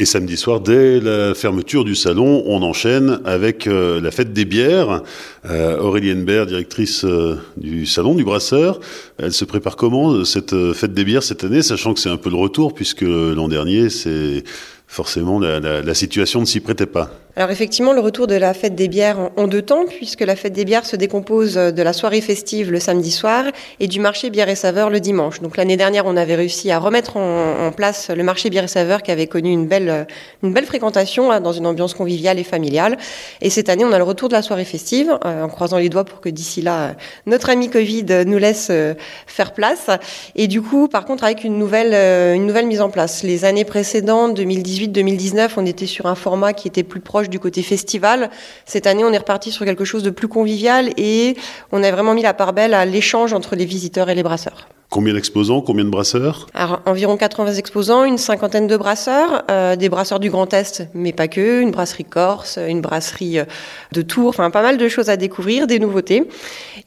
Et 0.00 0.04
samedi 0.04 0.36
soir, 0.36 0.60
dès 0.60 1.00
la 1.00 1.34
fermeture 1.34 1.84
du 1.84 1.96
salon, 1.96 2.44
on 2.46 2.62
enchaîne 2.62 3.18
avec 3.24 3.66
euh, 3.66 4.00
la 4.00 4.12
fête 4.12 4.32
des 4.32 4.44
bières. 4.44 5.02
Euh, 5.50 5.76
Aurélienne 5.80 6.24
Baird, 6.24 6.46
directrice 6.46 7.04
euh, 7.04 7.34
du 7.56 7.84
salon 7.84 8.14
du 8.14 8.22
brasseur, 8.22 8.78
elle 9.18 9.32
se 9.32 9.44
prépare 9.44 9.74
comment 9.74 10.24
cette 10.24 10.54
fête 10.72 10.94
des 10.94 11.04
bières 11.04 11.24
cette 11.24 11.42
année, 11.42 11.62
sachant 11.62 11.94
que 11.94 12.00
c'est 12.00 12.10
un 12.10 12.16
peu 12.16 12.30
le 12.30 12.36
retour 12.36 12.74
puisque 12.74 13.02
l'an 13.02 13.48
dernier, 13.48 13.90
c'est 13.90 14.44
forcément 14.86 15.40
la 15.40 15.94
situation 15.94 16.40
ne 16.40 16.46
s'y 16.46 16.60
prêtait 16.60 16.86
pas. 16.86 17.10
Alors 17.38 17.52
effectivement, 17.52 17.92
le 17.92 18.00
retour 18.00 18.26
de 18.26 18.34
la 18.34 18.52
fête 18.52 18.74
des 18.74 18.88
bières 18.88 19.30
en, 19.36 19.46
deux 19.46 19.62
temps, 19.62 19.84
puisque 19.86 20.22
la 20.22 20.34
fête 20.34 20.54
des 20.54 20.64
bières 20.64 20.84
se 20.84 20.96
décompose 20.96 21.54
de 21.54 21.82
la 21.82 21.92
soirée 21.92 22.20
festive 22.20 22.72
le 22.72 22.80
samedi 22.80 23.12
soir 23.12 23.44
et 23.78 23.86
du 23.86 24.00
marché 24.00 24.28
bière 24.28 24.48
et 24.48 24.56
saveur 24.56 24.90
le 24.90 24.98
dimanche. 24.98 25.40
Donc 25.40 25.56
l'année 25.56 25.76
dernière, 25.76 26.04
on 26.06 26.16
avait 26.16 26.34
réussi 26.34 26.72
à 26.72 26.80
remettre 26.80 27.16
en, 27.16 27.70
place 27.70 28.10
le 28.10 28.24
marché 28.24 28.50
bière 28.50 28.64
et 28.64 28.68
saveur 28.68 29.04
qui 29.04 29.12
avait 29.12 29.28
connu 29.28 29.52
une 29.52 29.68
belle, 29.68 30.08
une 30.42 30.52
belle 30.52 30.64
fréquentation 30.64 31.30
hein, 31.30 31.40
dans 31.40 31.52
une 31.52 31.68
ambiance 31.68 31.94
conviviale 31.94 32.40
et 32.40 32.42
familiale. 32.42 32.98
Et 33.40 33.50
cette 33.50 33.68
année, 33.68 33.84
on 33.84 33.92
a 33.92 33.98
le 33.98 34.04
retour 34.04 34.28
de 34.28 34.34
la 34.34 34.42
soirée 34.42 34.64
festive, 34.64 35.16
euh, 35.24 35.44
en 35.44 35.48
croisant 35.48 35.78
les 35.78 35.90
doigts 35.90 36.04
pour 36.04 36.20
que 36.20 36.28
d'ici 36.28 36.60
là, 36.60 36.96
notre 37.26 37.50
ami 37.50 37.70
Covid 37.70 38.24
nous 38.26 38.38
laisse 38.38 38.66
euh, 38.72 38.94
faire 39.28 39.52
place. 39.52 39.90
Et 40.34 40.48
du 40.48 40.60
coup, 40.60 40.88
par 40.88 41.04
contre, 41.04 41.22
avec 41.22 41.44
une 41.44 41.56
nouvelle, 41.56 41.94
euh, 41.94 42.34
une 42.34 42.48
nouvelle 42.48 42.66
mise 42.66 42.80
en 42.80 42.90
place. 42.90 43.22
Les 43.22 43.44
années 43.44 43.64
précédentes, 43.64 44.36
2018-2019, 44.40 45.50
on 45.56 45.66
était 45.66 45.86
sur 45.86 46.06
un 46.06 46.16
format 46.16 46.52
qui 46.52 46.66
était 46.66 46.82
plus 46.82 46.98
proche 46.98 47.27
du 47.28 47.38
côté 47.38 47.62
festival. 47.62 48.30
Cette 48.64 48.86
année, 48.86 49.04
on 49.04 49.12
est 49.12 49.18
reparti 49.18 49.50
sur 49.50 49.64
quelque 49.64 49.84
chose 49.84 50.02
de 50.02 50.10
plus 50.10 50.28
convivial 50.28 50.90
et 50.96 51.36
on 51.72 51.82
a 51.82 51.90
vraiment 51.90 52.14
mis 52.14 52.22
la 52.22 52.34
part 52.34 52.52
belle 52.52 52.74
à 52.74 52.84
l'échange 52.84 53.32
entre 53.32 53.56
les 53.56 53.64
visiteurs 53.64 54.10
et 54.10 54.14
les 54.14 54.22
brasseurs. 54.22 54.68
Combien 54.90 55.12
d'exposants, 55.12 55.60
combien 55.60 55.84
de 55.84 55.90
brasseurs 55.90 56.46
Alors, 56.54 56.80
Environ 56.86 57.18
80 57.18 57.54
exposants, 57.54 58.04
une 58.04 58.16
cinquantaine 58.16 58.66
de 58.66 58.74
brasseurs, 58.74 59.44
euh, 59.50 59.76
des 59.76 59.90
brasseurs 59.90 60.18
du 60.18 60.30
Grand 60.30 60.50
Est, 60.54 60.88
mais 60.94 61.12
pas 61.12 61.28
que, 61.28 61.60
une 61.60 61.70
brasserie 61.70 62.06
corse, 62.06 62.58
une 62.66 62.80
brasserie 62.80 63.40
euh, 63.40 63.44
de 63.92 64.00
Tours, 64.00 64.30
enfin 64.30 64.50
pas 64.50 64.62
mal 64.62 64.78
de 64.78 64.88
choses 64.88 65.10
à 65.10 65.18
découvrir, 65.18 65.66
des 65.66 65.78
nouveautés. 65.78 66.26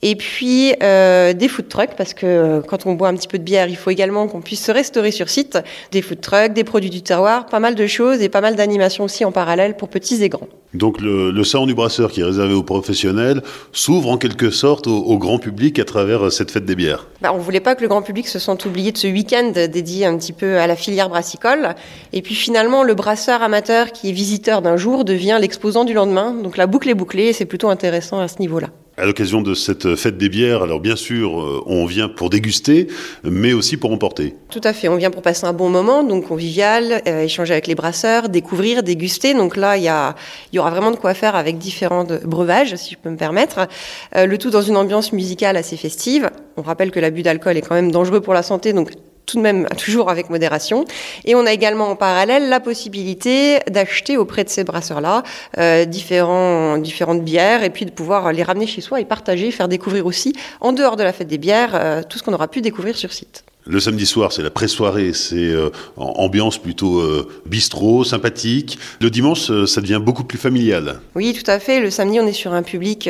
Et 0.01 0.15
puis 0.15 0.74
euh, 0.81 1.34
des 1.34 1.48
food 1.48 1.67
trucks, 1.67 1.96
parce 1.96 2.15
que 2.15 2.63
quand 2.67 2.88
on 2.88 2.93
boit 2.93 3.10
un 3.10 3.15
petit 3.15 3.27
peu 3.27 3.38
de 3.38 3.43
bière, 3.43 3.67
il 3.67 3.77
faut 3.77 3.91
également 3.91 4.27
qu'on 4.27 4.41
puisse 4.41 4.65
se 4.65 4.72
restaurer 4.72 5.12
sur 5.12 5.29
site. 5.29 5.60
Des 5.91 6.01
food 6.01 6.22
trucks, 6.22 6.53
des 6.53 6.63
produits 6.63 6.89
du 6.89 7.03
terroir, 7.03 7.46
pas 7.46 7.60
mal 7.60 7.75
de 7.75 7.86
choses 7.86 8.24
et 8.24 8.29
pas 8.29 8.41
mal 8.41 8.55
d'animations 8.55 9.03
aussi 9.03 9.25
en 9.25 9.31
parallèle 9.31 9.77
pour 9.77 9.89
petits 9.89 10.24
et 10.24 10.29
grands. 10.29 10.48
Donc 10.73 11.01
le, 11.01 11.43
salon 11.43 11.65
du 11.65 11.73
brasseur 11.73 12.11
qui 12.11 12.21
est 12.21 12.23
réservé 12.23 12.53
aux 12.53 12.63
professionnels 12.63 13.41
s'ouvre 13.73 14.09
en 14.09 14.17
quelque 14.17 14.51
sorte 14.51 14.87
au, 14.87 15.17
grand 15.17 15.37
public 15.37 15.79
à 15.79 15.85
travers 15.85 16.31
cette 16.31 16.51
fête 16.51 16.65
des 16.65 16.75
bières. 16.75 17.07
Bah, 17.21 17.31
on 17.33 17.37
voulait 17.37 17.59
pas 17.59 17.75
que 17.75 17.81
le 17.81 17.87
grand 17.87 18.01
public 18.01 18.27
se 18.27 18.39
sente 18.39 18.65
oublié 18.65 18.91
de 18.91 18.97
ce 18.97 19.07
week-end 19.07 19.51
dédié 19.51 20.05
un 20.05 20.17
petit 20.17 20.33
peu 20.33 20.57
à 20.57 20.67
la 20.67 20.75
filière 20.75 21.09
brassicole. 21.09 21.75
Et 22.13 22.21
puis 22.21 22.35
finalement, 22.35 22.83
le 22.83 22.93
brasseur 22.93 23.41
amateur 23.41 23.91
qui 23.91 24.09
est 24.09 24.13
visiteur 24.13 24.61
d'un 24.61 24.77
jour 24.77 25.03
devient 25.03 25.37
l'exposant 25.41 25.83
du 25.83 25.93
lendemain. 25.93 26.33
Donc 26.33 26.57
la 26.57 26.67
boucle 26.67 26.89
est 26.89 26.95
bouclée 26.95 27.25
et 27.25 27.33
c'est 27.33 27.45
plutôt 27.45 27.69
intéressant 27.69 28.19
à 28.19 28.27
ce 28.27 28.39
niveau-là. 28.39 28.69
À 29.01 29.08
l'occasion 29.08 29.41
de 29.41 29.55
cette 29.55 29.96
fête 29.96 30.20
des 30.20 30.29
bières, 30.29 30.62
alors 30.62 30.79
bien 30.79 30.96
sûr, 30.96 31.41
euh, 31.41 31.63
on 31.65 31.88
vient 31.88 32.08
pour 32.08 32.29
déguster, 32.29 32.86
mais 33.24 33.51
aussi 33.51 33.75
pour 33.75 33.91
emporter. 33.91 34.36
Tout 34.51 34.62
à 34.63 34.74
fait, 34.74 34.89
on 34.89 34.96
vient 34.96 35.10
pour 35.10 35.24
passer 35.24 35.48
un 35.48 35.53
bon 35.53 35.70
moment, 35.70 36.03
donc 36.03 36.27
convivial, 36.27 37.01
euh, 37.08 37.24
échanger 37.24 37.53
avec 37.53 37.65
les 37.65 37.74
brasseurs, 37.74 38.29
découvrir, 38.29 38.84
déguster. 38.84 39.34
Donc 39.34 39.58
là, 39.58 39.75
il 39.75 39.81
y, 39.81 39.88
a, 39.88 40.13
y 40.53 40.60
aura 40.60 40.70
vraiment 40.70 40.91
de 40.91 40.98
quoi 40.98 41.15
faire 41.15 41.36
avec 41.36 41.58
différents 41.58 42.05
breuvages, 42.25 42.75
si 42.75 42.93
je 42.93 43.00
peux 43.00 43.10
me 43.10 43.17
permettre. 43.17 43.67
Euh, 44.15 44.27
le 44.27 44.38
tout 44.38 44.51
dans 44.51 44.62
une 44.62 44.77
ambiance 44.77 45.13
musicale 45.13 45.58
assez 45.58 45.77
festive. 45.77 46.29
On 46.55 46.62
rappelle 46.62 46.91
que 46.91 47.00
l'abus 47.00 47.24
d'alcool 47.24 47.58
est 47.58 47.62
quand 47.62 47.74
même 47.74 47.91
dangereux 47.91 48.22
pour 48.22 48.36
la 48.36 48.43
santé, 48.43 48.72
donc 48.72 48.91
tout 49.31 49.38
de 49.38 49.43
même 49.43 49.67
toujours 49.77 50.09
avec 50.09 50.29
modération. 50.29 50.85
Et 51.25 51.35
on 51.35 51.45
a 51.45 51.51
également 51.51 51.89
en 51.89 51.95
parallèle 51.95 52.50
la 52.50 52.59
possibilité 52.59 53.59
d'acheter 53.69 54.17
auprès 54.17 54.43
de 54.43 54.50
ces 54.50 54.63
brasseurs-là 54.63 55.23
euh, 55.57 55.85
différents, 55.85 56.77
différentes 56.77 57.23
bières 57.23 57.63
et 57.63 57.69
puis 57.69 57.85
de 57.85 57.91
pouvoir 57.91 58.33
les 58.33 58.43
ramener 58.43 58.67
chez 58.67 58.81
soi 58.81 59.00
et 59.00 59.05
partager, 59.05 59.51
faire 59.51 59.67
découvrir 59.67 60.05
aussi, 60.05 60.33
en 60.59 60.73
dehors 60.73 60.97
de 60.97 61.03
la 61.03 61.13
fête 61.13 61.27
des 61.27 61.38
bières, 61.38 61.71
euh, 61.73 62.01
tout 62.07 62.17
ce 62.17 62.23
qu'on 62.23 62.33
aura 62.33 62.47
pu 62.47 62.61
découvrir 62.61 62.97
sur 62.97 63.13
site. 63.13 63.43
Le 63.71 63.79
samedi 63.79 64.05
soir, 64.05 64.33
c'est 64.33 64.41
la 64.41 64.49
pré-soirée, 64.49 65.13
c'est 65.13 65.37
euh, 65.37 65.69
ambiance 65.95 66.57
plutôt 66.57 66.99
euh, 66.99 67.25
bistrot, 67.45 68.03
sympathique. 68.03 68.77
Le 68.99 69.09
dimanche, 69.09 69.49
euh, 69.49 69.65
ça 69.65 69.79
devient 69.79 70.01
beaucoup 70.03 70.25
plus 70.25 70.37
familial. 70.37 70.99
Oui, 71.15 71.33
tout 71.33 71.49
à 71.49 71.57
fait. 71.57 71.79
Le 71.79 71.89
samedi, 71.89 72.19
on 72.19 72.27
est 72.27 72.33
sur 72.33 72.51
un 72.51 72.63
public 72.63 73.09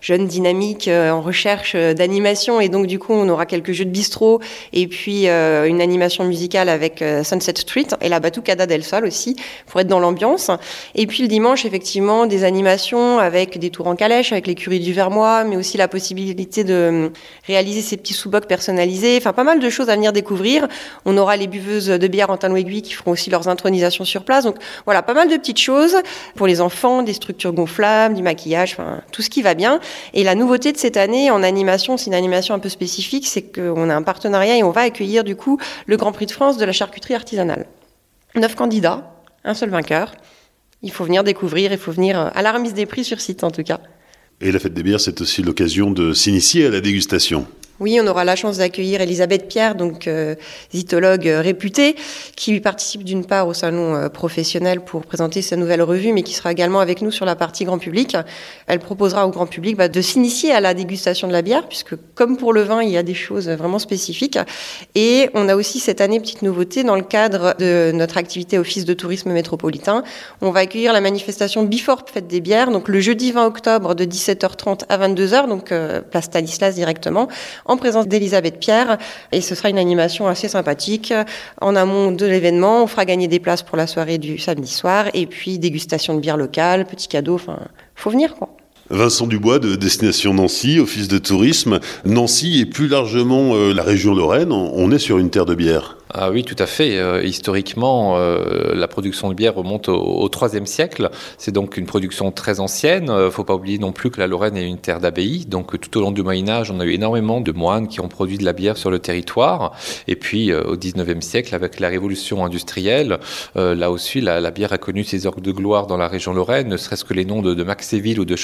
jeune, 0.00 0.26
dynamique, 0.26 0.88
en 0.88 1.20
recherche 1.20 1.76
d'animation, 1.76 2.58
et 2.58 2.70
donc 2.70 2.86
du 2.86 2.98
coup, 2.98 3.12
on 3.12 3.28
aura 3.28 3.44
quelques 3.44 3.72
jeux 3.72 3.84
de 3.84 3.90
bistrot 3.90 4.40
et 4.72 4.86
puis 4.86 5.26
une 5.26 5.80
animation 5.80 6.24
musicale 6.24 6.70
avec 6.70 7.04
Sunset 7.22 7.54
Street 7.56 7.88
et 8.00 8.08
la 8.08 8.20
Batucada 8.20 8.66
del 8.66 8.84
Sol 8.84 9.04
aussi 9.04 9.36
pour 9.66 9.80
être 9.80 9.88
dans 9.88 10.00
l'ambiance. 10.00 10.50
Et 10.94 11.06
puis 11.06 11.22
le 11.22 11.28
dimanche, 11.28 11.66
effectivement, 11.66 12.26
des 12.26 12.44
animations 12.44 13.18
avec 13.18 13.58
des 13.58 13.70
tours 13.70 13.88
en 13.88 13.96
calèche, 13.96 14.32
avec 14.32 14.46
l'écurie 14.46 14.80
du 14.80 14.92
Vermois, 14.92 15.44
mais 15.44 15.56
aussi 15.56 15.76
la 15.76 15.88
possibilité 15.88 16.64
de 16.64 17.10
réaliser 17.46 17.82
ces 17.82 17.96
petits 17.98 18.14
sous-bocs 18.14 18.46
personnalisés. 18.46 19.16
Enfin, 19.18 19.32
pas 19.32 19.44
mal 19.44 19.60
de 19.60 19.68
choses 19.68 19.90
à 19.90 19.97
venir 19.98 20.12
découvrir. 20.12 20.66
On 21.04 21.16
aura 21.18 21.36
les 21.36 21.46
buveuses 21.46 21.86
de 21.86 22.08
bière 22.08 22.30
en 22.30 22.54
aiguille 22.54 22.82
qui 22.82 22.94
feront 22.94 23.12
aussi 23.12 23.30
leurs 23.30 23.48
intronisations 23.48 24.04
sur 24.04 24.24
place. 24.24 24.44
Donc 24.44 24.56
voilà, 24.84 25.02
pas 25.02 25.14
mal 25.14 25.28
de 25.28 25.36
petites 25.36 25.58
choses 25.58 25.96
pour 26.34 26.46
les 26.46 26.60
enfants, 26.60 27.02
des 27.02 27.12
structures 27.12 27.52
gonflables, 27.52 28.14
du 28.14 28.22
maquillage, 28.22 28.72
enfin, 28.72 29.02
tout 29.12 29.22
ce 29.22 29.30
qui 29.30 29.42
va 29.42 29.54
bien. 29.54 29.80
Et 30.14 30.24
la 30.24 30.34
nouveauté 30.34 30.72
de 30.72 30.78
cette 30.78 30.96
année 30.96 31.30
en 31.30 31.42
animation, 31.42 31.96
c'est 31.96 32.06
une 32.06 32.14
animation 32.14 32.54
un 32.54 32.58
peu 32.58 32.68
spécifique, 32.68 33.26
c'est 33.26 33.42
qu'on 33.42 33.90
a 33.90 33.94
un 33.94 34.02
partenariat 34.02 34.56
et 34.56 34.62
on 34.62 34.70
va 34.70 34.82
accueillir 34.82 35.24
du 35.24 35.36
coup 35.36 35.58
le 35.86 35.96
Grand 35.96 36.12
Prix 36.12 36.26
de 36.26 36.32
France 36.32 36.56
de 36.56 36.64
la 36.64 36.72
charcuterie 36.72 37.14
artisanale. 37.14 37.66
Neuf 38.34 38.54
candidats, 38.54 39.12
un 39.44 39.54
seul 39.54 39.70
vainqueur. 39.70 40.14
Il 40.82 40.92
faut 40.92 41.04
venir 41.04 41.24
découvrir, 41.24 41.72
il 41.72 41.78
faut 41.78 41.92
venir 41.92 42.30
à 42.34 42.42
la 42.42 42.52
remise 42.52 42.74
des 42.74 42.86
prix 42.86 43.04
sur 43.04 43.20
site 43.20 43.42
en 43.42 43.50
tout 43.50 43.64
cas. 43.64 43.80
Et 44.40 44.52
la 44.52 44.60
fête 44.60 44.74
des 44.74 44.84
bières, 44.84 45.00
c'est 45.00 45.20
aussi 45.20 45.42
l'occasion 45.42 45.90
de 45.90 46.12
s'initier 46.12 46.66
à 46.66 46.70
la 46.70 46.80
dégustation. 46.80 47.46
Oui, 47.80 47.96
on 48.02 48.06
aura 48.08 48.24
la 48.24 48.34
chance 48.34 48.58
d'accueillir 48.58 49.00
Elisabeth 49.00 49.46
Pierre, 49.46 49.76
donc 49.76 50.08
euh, 50.08 50.34
zytologue 50.74 51.28
euh, 51.28 51.40
réputée, 51.40 51.94
qui 52.34 52.58
participe 52.58 53.04
d'une 53.04 53.24
part 53.24 53.46
au 53.46 53.54
salon 53.54 53.94
euh, 53.94 54.08
professionnel 54.08 54.80
pour 54.80 55.06
présenter 55.06 55.42
sa 55.42 55.54
nouvelle 55.54 55.82
revue, 55.82 56.12
mais 56.12 56.24
qui 56.24 56.34
sera 56.34 56.50
également 56.50 56.80
avec 56.80 57.02
nous 57.02 57.12
sur 57.12 57.24
la 57.24 57.36
partie 57.36 57.64
grand 57.64 57.78
public. 57.78 58.16
Elle 58.66 58.80
proposera 58.80 59.28
au 59.28 59.30
grand 59.30 59.46
public 59.46 59.76
bah, 59.76 59.86
de 59.86 60.00
s'initier 60.00 60.50
à 60.50 60.60
la 60.60 60.74
dégustation 60.74 61.28
de 61.28 61.32
la 61.32 61.40
bière, 61.40 61.68
puisque 61.68 61.94
comme 62.16 62.36
pour 62.36 62.52
le 62.52 62.62
vin, 62.62 62.82
il 62.82 62.90
y 62.90 62.96
a 62.96 63.04
des 63.04 63.14
choses 63.14 63.48
vraiment 63.48 63.78
spécifiques. 63.78 64.40
Et 64.96 65.30
on 65.34 65.48
a 65.48 65.54
aussi 65.54 65.78
cette 65.78 66.00
année 66.00 66.18
petite 66.18 66.42
nouveauté 66.42 66.82
dans 66.82 66.96
le 66.96 67.02
cadre 67.02 67.54
de 67.60 67.92
notre 67.94 68.18
activité 68.18 68.58
Office 68.58 68.86
de 68.86 68.94
tourisme 68.94 69.30
métropolitain. 69.30 70.02
On 70.40 70.50
va 70.50 70.60
accueillir 70.60 70.92
la 70.92 71.00
manifestation 71.00 71.62
Before 71.62 72.02
Fête 72.12 72.26
des 72.26 72.40
bières, 72.40 72.72
donc 72.72 72.88
le 72.88 72.98
jeudi 72.98 73.30
20 73.30 73.46
octobre 73.46 73.94
de 73.94 74.04
17h30 74.04 74.80
à 74.88 74.98
22h, 74.98 75.46
donc 75.46 75.72
place 76.10 76.24
Stanislas 76.24 76.74
directement 76.74 77.28
en 77.68 77.76
présence 77.76 78.08
d'Elisabeth 78.08 78.58
Pierre. 78.58 78.98
Et 79.32 79.40
ce 79.40 79.54
sera 79.54 79.70
une 79.70 79.78
animation 79.78 80.26
assez 80.26 80.48
sympathique. 80.48 81.14
En 81.60 81.76
amont 81.76 82.10
de 82.10 82.26
l'événement, 82.26 82.82
on 82.82 82.86
fera 82.86 83.04
gagner 83.04 83.28
des 83.28 83.38
places 83.38 83.62
pour 83.62 83.76
la 83.76 83.86
soirée 83.86 84.18
du 84.18 84.38
samedi 84.38 84.72
soir. 84.72 85.06
Et 85.14 85.26
puis 85.26 85.58
dégustation 85.58 86.14
de 86.14 86.20
bière 86.20 86.36
locale, 86.36 86.86
petit 86.86 87.08
cadeau. 87.08 87.36
Enfin, 87.36 87.58
faut 87.94 88.10
venir 88.10 88.34
quoi. 88.34 88.57
Vincent 88.90 89.26
Dubois 89.26 89.58
de 89.58 89.76
Destination 89.76 90.32
Nancy, 90.32 90.78
Office 90.78 91.08
de 91.08 91.18
tourisme. 91.18 91.78
Nancy 92.06 92.60
et 92.60 92.64
plus 92.64 92.88
largement 92.88 93.54
euh, 93.54 93.74
la 93.74 93.82
région 93.82 94.14
Lorraine, 94.14 94.50
on 94.50 94.90
est 94.90 94.98
sur 94.98 95.18
une 95.18 95.28
terre 95.28 95.44
de 95.44 95.54
bière. 95.54 95.98
Ah 96.10 96.30
oui, 96.30 96.42
tout 96.42 96.56
à 96.58 96.64
fait. 96.64 96.96
Euh, 96.96 97.22
historiquement, 97.22 98.16
euh, 98.16 98.74
la 98.74 98.88
production 98.88 99.28
de 99.28 99.34
bière 99.34 99.54
remonte 99.54 99.90
au 99.90 100.30
IIIe 100.30 100.66
siècle. 100.66 101.10
C'est 101.36 101.52
donc 101.52 101.76
une 101.76 101.84
production 101.84 102.30
très 102.30 102.60
ancienne. 102.60 103.08
Il 103.08 103.24
ne 103.24 103.30
faut 103.30 103.44
pas 103.44 103.54
oublier 103.54 103.78
non 103.78 103.92
plus 103.92 104.10
que 104.10 104.18
la 104.18 104.26
Lorraine 104.26 104.56
est 104.56 104.66
une 104.66 104.78
terre 104.78 105.00
d'abbaye. 105.00 105.44
Donc 105.44 105.78
tout 105.78 105.98
au 105.98 106.00
long 106.00 106.10
du 106.10 106.22
Moyen 106.22 106.48
Âge, 106.48 106.70
on 106.70 106.80
a 106.80 106.86
eu 106.86 106.92
énormément 106.92 107.42
de 107.42 107.52
moines 107.52 107.88
qui 107.88 108.00
ont 108.00 108.08
produit 108.08 108.38
de 108.38 108.44
la 108.44 108.54
bière 108.54 108.78
sur 108.78 108.90
le 108.90 109.00
territoire. 109.00 109.76
Et 110.06 110.16
puis 110.16 110.54
au 110.54 110.78
XIXe 110.78 111.24
siècle, 111.24 111.54
avec 111.54 111.78
la 111.78 111.88
révolution 111.88 112.42
industrielle, 112.42 113.18
là 113.54 113.90
aussi, 113.90 114.22
la, 114.22 114.50
bière 114.50 114.72
a 114.72 114.78
connu 114.78 115.04
ses 115.04 115.26
heures 115.26 115.40
de 115.40 115.52
gloire 115.52 115.86
dans 115.86 115.98
la 115.98 116.08
région 116.08 116.32
Lorraine, 116.32 116.68
ne 116.68 116.78
serait-ce 116.78 117.04
que 117.04 117.12
les 117.12 117.26
noms 117.26 117.42
de, 117.42 117.52
de 117.52 117.62
Maxéville 117.62 118.18
ou 118.18 118.24
de 118.24 118.36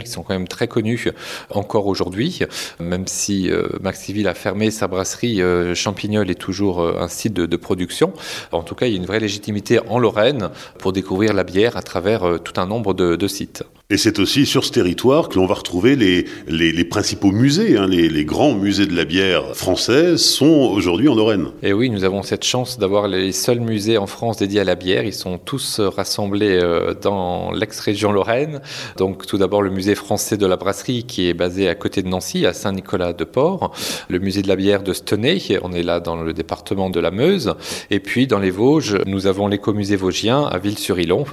Qui 0.00 0.10
sont 0.10 0.22
quand 0.22 0.34
même 0.34 0.48
très 0.48 0.68
connus 0.68 1.08
encore 1.50 1.86
aujourd'hui. 1.86 2.40
Même 2.80 3.06
si 3.06 3.50
Maxéville 3.80 4.28
a 4.28 4.34
fermé 4.34 4.70
sa 4.70 4.88
brasserie, 4.88 5.40
Champignol 5.74 6.30
est 6.30 6.36
toujours 6.36 6.80
un 6.80 7.08
site 7.08 7.34
de, 7.34 7.56
production. 7.56 8.12
En 8.50 8.62
tout 8.62 8.74
cas, 8.74 8.86
il 8.86 8.92
y 8.92 8.94
a 8.94 8.98
une 8.98 9.06
vraie 9.06 9.20
légitimité 9.20 9.80
en 9.88 9.98
Lorraine 9.98 10.50
pour 10.78 10.92
découvrir 10.92 11.32
la 11.32 11.44
bière 11.44 11.76
à 11.76 11.82
travers 11.82 12.24
euh, 12.24 12.38
tout 12.38 12.60
un 12.60 12.66
nombre 12.66 12.94
de 12.94 13.28
sites. 13.28 13.64
Et 13.92 13.98
c'est 13.98 14.18
aussi 14.20 14.46
sur 14.46 14.64
ce 14.64 14.72
territoire 14.72 15.28
que 15.28 15.38
l'on 15.38 15.44
va 15.44 15.52
retrouver 15.52 15.96
les, 15.96 16.84
principaux 16.84 17.30
musées. 17.30 17.76
Hein, 17.76 17.86
les, 17.88 18.24
grands 18.24 18.54
musées 18.54 18.86
de 18.86 18.96
la 18.96 19.04
bière 19.04 19.54
française 19.54 20.16
sont 20.16 20.46
aujourd'hui 20.46 21.10
en 21.10 21.14
Lorraine. 21.14 21.48
Et 21.62 21.74
oui, 21.74 21.90
nous 21.90 22.02
avons 22.02 22.22
cette 22.22 22.42
chance 22.42 22.78
d'avoir 22.78 23.06
les 23.06 23.32
seuls 23.32 23.60
musées 23.60 23.98
en 23.98 24.06
France 24.06 24.38
dédiés 24.38 24.60
à 24.60 24.64
la 24.64 24.76
bière. 24.76 25.04
Ils 25.04 25.12
sont 25.12 25.36
tous 25.36 25.78
rassemblés 25.78 26.58
euh, 26.58 26.94
dans 26.94 27.52
l'ex-région 27.52 28.12
Lorraine. 28.12 28.62
Donc 28.96 29.26
tout 29.26 29.36
d'abord 29.36 29.60
le 29.60 29.68
musée 29.68 29.94
français 29.94 30.38
de 30.38 30.46
la 30.46 30.56
brasserie 30.56 31.04
qui 31.04 31.28
est 31.28 31.34
basé 31.34 31.68
à 31.68 31.74
côté 31.74 32.02
de 32.02 32.08
Nancy, 32.08 32.46
à 32.46 32.54
Saint-Nicolas-de-Port. 32.54 33.74
Le 34.08 34.18
musée 34.20 34.40
de 34.40 34.48
la 34.48 34.56
bière 34.56 34.82
de 34.82 34.94
Stenay, 34.94 35.58
on 35.60 35.72
est 35.74 35.82
là 35.82 36.00
dans 36.00 36.16
le 36.16 36.32
département 36.32 36.88
de 36.88 36.98
la 36.98 37.10
Meuse. 37.10 37.56
Et 37.90 38.00
puis 38.00 38.26
dans 38.26 38.38
les 38.38 38.50
Vosges, 38.50 38.96
nous 39.04 39.26
avons 39.26 39.48
l'écomusée 39.48 39.96
vosgien 39.96 40.44
à 40.44 40.56
Ville-sur-Ilon. 40.56 41.26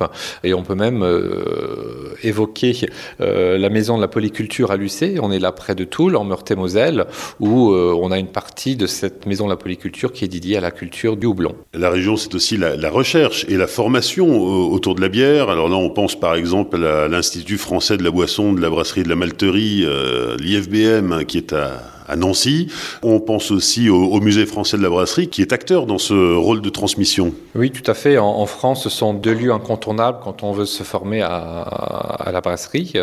Et 0.44 0.54
on 0.54 0.64
peut 0.64 0.76
même 0.76 1.04
euh, 1.04 2.16
évoquer 2.22 2.49
euh, 3.22 3.58
la 3.58 3.70
maison 3.70 3.98
de 3.98 4.02
la 4.02 4.08
polyculture 4.08 4.72
à 4.72 4.78
Lucé. 4.78 5.18
On 5.22 5.32
est 5.32 5.40
là 5.40 5.52
près 5.52 5.76
de 5.76 5.84
Toul, 5.84 6.16
en 6.16 6.24
Meurthe-et-Moselle, 6.24 7.06
où 7.40 7.72
euh, 7.72 7.96
on 8.00 8.12
a 8.12 8.20
une 8.20 8.28
partie 8.28 8.76
de 8.76 8.88
cette 8.88 9.26
maison 9.26 9.46
de 9.46 9.52
la 9.52 9.58
polyculture 9.58 10.12
qui 10.12 10.26
est 10.26 10.28
dédiée 10.28 10.58
à 10.58 10.62
la 10.62 10.72
culture 10.72 11.18
du 11.18 11.26
houblon. 11.26 11.56
La 11.74 11.90
région, 11.90 12.18
c'est 12.18 12.34
aussi 12.36 12.58
la, 12.58 12.90
recherche 12.90 13.46
et 13.50 13.58
la 13.58 13.68
formation 13.68 14.28
euh, 14.28 14.74
autour 14.74 14.96
de 14.96 15.02
la 15.02 15.10
bière. 15.10 15.50
Alors 15.50 15.70
là, 15.70 15.76
on 15.76 15.90
pense 15.90 16.20
par 16.20 16.36
exemple 16.36 16.84
à 16.84 17.08
l'Institut 17.08 17.58
français 17.58 17.98
de 17.98 18.04
la 18.04 18.12
boisson, 18.12 18.54
de 18.54 18.62
la 18.62 18.70
brasserie, 18.70 19.04
de 19.04 19.10
la 19.10 19.16
malterie, 19.16 19.86
l'IFBM, 20.40 21.26
qui 21.26 21.38
est 21.38 21.54
à 21.54 21.99
à 22.10 22.16
Nancy. 22.16 22.68
On 23.04 23.20
pense 23.20 23.52
aussi 23.52 23.90
au, 23.90 24.20
Musée 24.20 24.46
français 24.46 24.78
de 24.78 24.84
la 24.84 24.90
brasserie 24.90 25.30
qui 25.30 25.42
est 25.42 25.54
acteur 25.54 25.86
dans 25.86 25.98
ce 25.98 26.36
rôle 26.36 26.62
de 26.62 26.70
transmission. 26.70 27.34
Oui, 27.56 27.72
tout 27.72 27.90
à 27.90 27.94
fait. 27.94 28.18
En, 28.18 28.46
France, 28.46 28.84
ce 28.84 28.90
sont 28.90 29.14
deux 29.14 29.34
lieux 29.34 29.54
incontournables 29.54 30.18
quand 30.22 30.44
on 30.44 30.52
veut 30.52 30.66
se 30.66 30.84
former 30.84 31.22
à, 31.22 32.30
la 32.34 32.42
brasserie. 32.42 32.94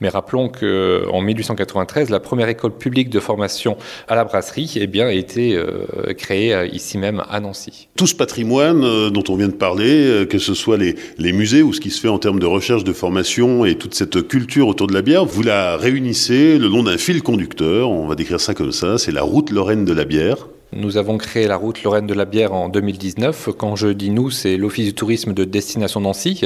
Mais 0.00 0.08
rappelons 0.08 0.48
qu'en 0.48 1.20
1893, 1.20 2.10
la 2.10 2.18
première 2.18 2.48
école 2.48 2.72
publique 2.72 3.10
de 3.10 3.20
formation 3.20 3.76
à 4.08 4.16
la 4.16 4.24
brasserie 4.24 4.72
eh 4.76 4.86
bien, 4.86 5.06
a 5.06 5.12
été 5.12 5.54
euh, 5.54 6.12
créée 6.16 6.54
euh, 6.54 6.66
ici 6.66 6.98
même 6.98 7.22
à 7.30 7.40
Nancy. 7.40 7.88
Tout 7.96 8.06
ce 8.06 8.14
patrimoine 8.14 8.82
euh, 8.84 9.10
dont 9.10 9.24
on 9.28 9.36
vient 9.36 9.48
de 9.48 9.52
parler, 9.52 10.26
que 10.28 10.38
ce 10.38 10.54
soit 10.54 10.76
les, 10.76 10.96
les 11.18 11.32
musées 11.32 11.62
ou 11.62 11.72
ce 11.72 11.80
qui 11.80 11.90
se 11.90 12.00
fait 12.00 12.08
en 12.08 12.18
termes 12.18 12.40
de 12.40 12.46
recherche, 12.46 12.84
de 12.84 12.92
formation 12.92 13.64
et 13.64 13.76
toute 13.76 13.94
cette 13.94 14.26
culture 14.26 14.68
autour 14.68 14.86
de 14.86 14.94
la 14.94 15.02
bière, 15.02 15.24
vous 15.24 15.42
la 15.42 15.76
réunissez 15.76 16.58
le 16.58 16.68
long 16.68 16.82
d'un 16.82 16.98
fil 16.98 17.22
conducteur, 17.22 17.90
on 17.90 18.06
va 18.06 18.14
décrire 18.14 18.40
ça 18.40 18.53
comme 18.54 18.72
ça, 18.72 18.98
c'est 18.98 19.12
la 19.12 19.22
route 19.22 19.50
Lorraine 19.50 19.84
de 19.84 19.92
la 19.92 20.04
bière. 20.04 20.48
Nous 20.76 20.96
avons 20.96 21.18
créé 21.18 21.46
la 21.46 21.56
route 21.56 21.84
Lorraine 21.84 22.08
de 22.08 22.14
la 22.14 22.24
Bière 22.24 22.52
en 22.52 22.68
2019. 22.68 23.50
Quand 23.56 23.76
je 23.76 23.86
dis 23.86 24.10
nous, 24.10 24.30
c'est 24.30 24.56
l'Office 24.56 24.86
du 24.86 24.92
tourisme 24.92 25.32
de 25.32 25.44
Destination 25.44 26.00
Nancy. 26.00 26.40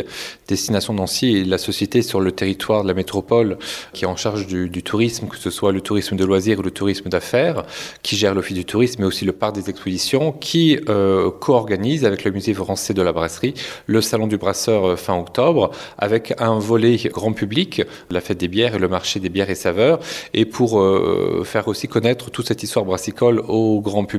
Destination 0.47 0.93
Nancy 0.93 1.39
est 1.39 1.45
la 1.45 1.57
société 1.57 2.03
sur 2.03 2.21
le 2.21 2.31
territoire 2.31 2.83
de 2.83 2.89
la 2.89 2.93
métropole 2.93 3.57
qui 3.95 4.05
est 4.05 4.07
en 4.07 4.17
charge 4.17 4.47
du, 4.47 4.83
tourisme, 4.83 5.29
que 5.29 5.39
ce 5.39 5.49
soit 5.49 5.73
le 5.73 5.81
tourisme 5.81 6.15
de 6.15 6.27
loisirs 6.27 6.59
ou 6.59 6.63
le 6.63 6.71
tourisme 6.71 7.09
d'affaires, 7.09 7.65
qui 8.03 8.17
gère 8.17 8.35
l'Office 8.35 8.59
du 8.59 8.67
tourisme, 8.67 8.97
mais 9.01 9.07
aussi 9.07 9.25
le 9.25 9.33
parc 9.33 9.55
des 9.55 9.71
expositions, 9.71 10.33
qui 10.33 10.79
euh, 10.91 11.31
co-organise 11.31 12.05
avec 12.05 12.25
le 12.25 12.31
Musée 12.31 12.53
français 12.53 12.93
de 12.93 13.01
la 13.01 13.15
brasserie 13.15 13.55
le 13.87 14.03
Salon 14.03 14.27
du 14.27 14.37
brasseur 14.37 14.89
euh, 14.91 14.97
fin 14.97 15.19
octobre, 15.19 15.71
avec 15.97 16.35
un 16.39 16.59
volet 16.59 16.97
grand 16.97 17.33
public, 17.33 17.81
la 18.11 18.21
fête 18.21 18.39
des 18.39 18.49
bières 18.49 18.75
et 18.75 18.79
le 18.79 18.89
marché 18.89 19.21
des 19.21 19.31
bières 19.31 19.49
et 19.49 19.55
saveurs, 19.55 20.01
et 20.35 20.45
pour 20.45 20.81
euh, 20.81 21.45
faire 21.47 21.67
aussi 21.67 21.89
connaître 21.89 22.31
toute 22.31 22.47
cette 22.47 22.63
histoire 22.63 22.85
brassicole 22.85 23.41
au 23.49 23.81
grand 23.81 24.05
public 24.05 24.18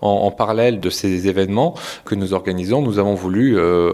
En, 0.00 0.30
parallèle 0.30 0.80
de 0.80 0.90
ces 0.90 1.28
événements 1.28 1.74
que 2.04 2.14
nous 2.14 2.34
organisons, 2.34 2.82
nous 2.82 2.98
avons 2.98 3.14
voulu 3.14 3.56
euh, 3.56 3.92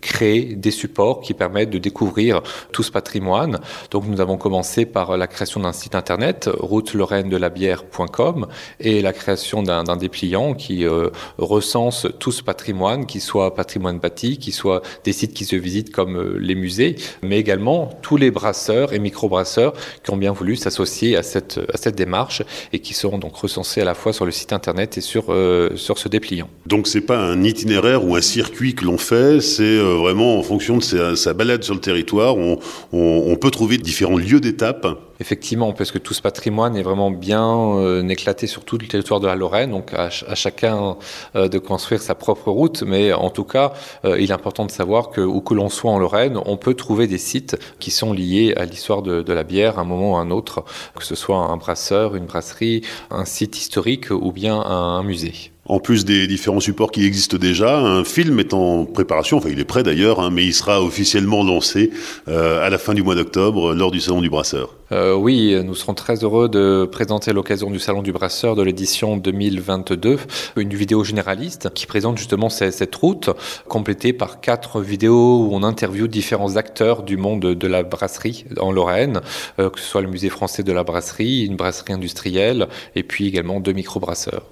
créer 0.00 0.56
des 0.56 0.70
supports 0.70 1.20
qui 1.20 1.34
permettent 1.34 1.70
de 1.70 1.78
découvrir 1.78 2.42
tout 2.72 2.82
ce 2.82 2.90
patrimoine. 2.90 3.60
Donc 3.90 4.06
nous 4.06 4.20
avons 4.20 4.36
commencé 4.36 4.84
par 4.84 5.16
la 5.16 5.26
création 5.26 5.60
d'un 5.60 5.72
site 5.72 5.94
internet, 5.94 6.50
route-lorraine-de-la-bière.com, 6.58 8.46
et 8.80 9.02
la 9.02 9.12
création 9.12 9.62
d'un 9.62 9.96
dépliant 9.96 10.54
qui 10.54 10.84
euh, 10.84 11.10
recense 11.38 12.06
tout 12.18 12.32
ce 12.32 12.42
patrimoine, 12.42 13.06
qui 13.06 13.20
soit 13.20 13.54
patrimoine 13.54 13.98
bâti, 13.98 14.38
qui 14.38 14.52
soit 14.52 14.82
des 15.04 15.12
sites 15.12 15.34
qui 15.34 15.44
se 15.44 15.56
visitent 15.56 15.92
comme 15.92 16.16
euh, 16.16 16.38
les 16.38 16.54
musées, 16.54 16.96
mais 17.22 17.38
également 17.38 17.90
tous 18.02 18.16
les 18.16 18.30
brasseurs 18.30 18.92
et 18.92 18.98
microbrasseurs 18.98 19.72
qui 20.02 20.10
ont 20.10 20.16
bien 20.16 20.32
voulu 20.32 20.56
s'associer 20.56 21.16
à 21.16 21.22
cette, 21.22 21.60
à 21.72 21.76
cette 21.76 21.94
démarche 21.94 22.42
et 22.72 22.80
qui 22.80 22.94
seront 22.94 23.18
donc 23.18 23.36
recensés 23.36 23.80
à 23.80 23.84
la 23.84 23.94
fois 23.94 24.12
sur 24.12 24.24
le 24.28 24.32
site 24.32 24.52
internet 24.52 24.98
et 24.98 25.00
sur, 25.00 25.26
euh, 25.28 25.70
sur 25.76 25.98
ce 25.98 26.08
dépliant. 26.08 26.48
Donc 26.66 26.86
c'est 26.86 27.00
pas 27.00 27.18
un 27.18 27.42
itinéraire 27.42 28.06
ou 28.06 28.14
un 28.14 28.20
circuit 28.20 28.74
que 28.74 28.84
l'on 28.84 28.98
fait, 28.98 29.40
c'est 29.40 29.78
vraiment 29.78 30.38
en 30.38 30.42
fonction 30.42 30.78
de 30.78 31.14
sa, 31.14 31.34
balade 31.34 31.62
sur 31.64 31.74
le 31.74 31.80
territoire, 31.80 32.36
on 32.36 33.36
peut 33.36 33.50
trouver 33.50 33.78
différents 33.78 34.18
lieux 34.18 34.40
d'étape 34.40 34.86
Effectivement, 35.20 35.72
parce 35.72 35.90
que 35.90 35.98
tout 35.98 36.14
ce 36.14 36.22
patrimoine 36.22 36.76
est 36.76 36.82
vraiment 36.82 37.10
bien 37.10 37.44
euh, 37.76 38.06
éclaté 38.08 38.46
sur 38.46 38.64
tout 38.64 38.78
le 38.78 38.86
territoire 38.86 39.18
de 39.18 39.26
la 39.26 39.34
Lorraine, 39.34 39.70
donc 39.70 39.92
à, 39.92 40.10
chacun 40.10 40.96
euh, 41.34 41.48
de 41.48 41.58
construire 41.58 42.00
sa 42.00 42.14
propre 42.14 42.50
route, 42.50 42.82
mais 42.82 43.12
en 43.12 43.30
tout 43.30 43.44
cas, 43.44 43.72
euh, 44.04 44.20
il 44.20 44.30
est 44.30 44.34
important 44.34 44.64
de 44.64 44.70
savoir 44.70 45.10
que 45.10 45.20
où 45.20 45.40
que 45.40 45.54
l'on 45.54 45.68
soit 45.68 45.90
en 45.90 45.98
Lorraine, 45.98 46.38
on 46.46 46.56
peut 46.56 46.74
trouver 46.74 47.08
des 47.08 47.18
sites 47.18 47.56
qui 47.80 47.90
sont 47.90 48.12
liés 48.12 48.54
à 48.56 48.64
l'histoire 48.64 49.02
de, 49.02 49.22
de, 49.22 49.32
la 49.32 49.42
bière 49.42 49.78
à 49.78 49.82
un 49.82 49.84
moment 49.84 50.12
ou 50.12 50.16
à 50.16 50.20
un 50.20 50.30
autre, 50.30 50.64
que 50.94 51.04
ce 51.04 51.16
soit 51.16 51.38
un 51.38 51.56
brasseur, 51.56 52.14
une 52.14 52.26
brasserie, 52.26 52.82
un 53.10 53.24
site 53.24 53.58
historique 53.58 54.10
ou 54.10 54.30
bien 54.30 54.60
un 54.60 55.02
musée 55.02 55.52
en 55.68 55.78
plus 55.80 56.04
des 56.04 56.26
différents 56.26 56.60
supports 56.60 56.90
qui 56.90 57.04
existent 57.04 57.36
déjà. 57.36 57.78
Un 57.78 58.04
film 58.04 58.40
est 58.40 58.54
en 58.54 58.84
préparation, 58.84 59.36
enfin 59.36 59.50
il 59.50 59.60
est 59.60 59.64
prêt 59.64 59.82
d'ailleurs, 59.82 60.20
hein, 60.20 60.30
mais 60.32 60.44
il 60.44 60.54
sera 60.54 60.82
officiellement 60.82 61.44
lancé 61.44 61.90
euh, 62.28 62.64
à 62.64 62.70
la 62.70 62.78
fin 62.78 62.94
du 62.94 63.02
mois 63.02 63.14
d'octobre 63.14 63.74
lors 63.74 63.90
du 63.90 64.00
Salon 64.00 64.20
du 64.20 64.30
Brasseur. 64.30 64.74
Euh, 64.90 65.14
oui, 65.14 65.54
nous 65.64 65.74
serons 65.74 65.92
très 65.92 66.24
heureux 66.24 66.48
de 66.48 66.88
présenter 66.90 67.30
à 67.30 67.34
l'occasion 67.34 67.70
du 67.70 67.78
Salon 67.78 68.02
du 68.02 68.12
Brasseur 68.12 68.56
de 68.56 68.62
l'édition 68.62 69.18
2022 69.18 70.18
une 70.56 70.74
vidéo 70.74 71.04
généraliste 71.04 71.70
qui 71.74 71.86
présente 71.86 72.16
justement 72.16 72.48
cette 72.48 72.94
route, 72.94 73.30
complétée 73.68 74.12
par 74.12 74.40
quatre 74.40 74.80
vidéos 74.80 75.44
où 75.44 75.50
on 75.52 75.62
interviewe 75.62 76.08
différents 76.08 76.56
acteurs 76.56 77.02
du 77.02 77.16
monde 77.16 77.40
de 77.40 77.66
la 77.66 77.82
brasserie 77.82 78.46
en 78.58 78.72
Lorraine, 78.72 79.20
euh, 79.58 79.70
que 79.70 79.78
ce 79.78 79.86
soit 79.86 80.02
le 80.02 80.08
musée 80.08 80.30
français 80.30 80.62
de 80.62 80.72
la 80.72 80.84
brasserie, 80.84 81.44
une 81.44 81.56
brasserie 81.56 81.92
industrielle 81.92 82.68
et 82.96 83.02
puis 83.02 83.26
également 83.26 83.60
deux 83.60 83.72
microbrasseurs. 83.72 84.42